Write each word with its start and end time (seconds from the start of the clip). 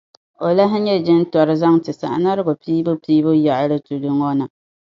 O 0.45 0.47
lahi 0.57 0.77
nyɛ 0.85 0.95
jintɔri 1.05 1.53
zaŋ 1.61 1.75
ti 1.83 1.91
Sagnarigu 1.99 2.53
piibu-piibu 2.61 3.31
yaɣili 3.45 3.77
tudu 3.85 4.09
ŋɔ 4.19 4.29
na. 4.39 4.45